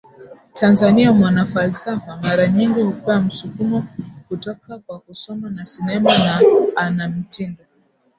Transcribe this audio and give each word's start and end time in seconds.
Tanzania 0.53 1.11
MwanaFalsafa 1.13 2.17
mara 2.23 2.47
nyingi 2.47 2.81
hupewa 2.81 3.21
msukumo 3.21 3.85
kutoka 4.27 4.79
kwa 4.79 4.99
kusoma 4.99 5.49
na 5.49 5.65
sinema 5.65 6.17
na 6.17 6.39
ana 6.75 7.09
mtindo 7.09 7.63